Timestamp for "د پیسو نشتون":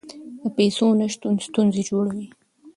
0.41-1.33